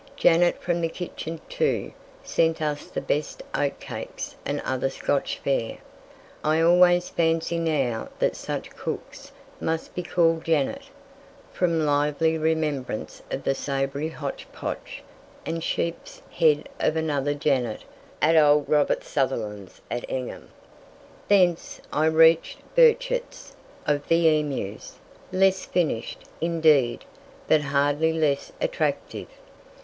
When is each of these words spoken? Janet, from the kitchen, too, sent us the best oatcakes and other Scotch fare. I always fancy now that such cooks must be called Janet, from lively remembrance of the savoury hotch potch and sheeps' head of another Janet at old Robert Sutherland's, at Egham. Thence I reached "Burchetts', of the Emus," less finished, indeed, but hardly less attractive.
Janet, 0.17 0.59
from 0.59 0.81
the 0.81 0.89
kitchen, 0.89 1.39
too, 1.47 1.93
sent 2.23 2.59
us 2.59 2.85
the 2.87 3.01
best 3.01 3.43
oatcakes 3.53 4.33
and 4.47 4.59
other 4.61 4.89
Scotch 4.89 5.37
fare. 5.37 5.77
I 6.43 6.59
always 6.59 7.09
fancy 7.09 7.59
now 7.59 8.09
that 8.17 8.35
such 8.35 8.71
cooks 8.71 9.31
must 9.59 9.93
be 9.93 10.01
called 10.01 10.43
Janet, 10.43 10.89
from 11.53 11.85
lively 11.85 12.35
remembrance 12.35 13.21
of 13.29 13.43
the 13.43 13.53
savoury 13.53 14.09
hotch 14.09 14.47
potch 14.51 15.03
and 15.45 15.63
sheeps' 15.63 16.23
head 16.31 16.67
of 16.79 16.95
another 16.95 17.35
Janet 17.35 17.83
at 18.23 18.35
old 18.35 18.67
Robert 18.67 19.03
Sutherland's, 19.03 19.81
at 19.91 20.03
Egham. 20.09 20.49
Thence 21.27 21.79
I 21.93 22.07
reached 22.07 22.57
"Burchetts', 22.73 23.53
of 23.85 24.07
the 24.07 24.39
Emus," 24.39 24.95
less 25.31 25.63
finished, 25.67 26.23
indeed, 26.41 27.05
but 27.47 27.61
hardly 27.61 28.11
less 28.13 28.51
attractive. 28.59 29.27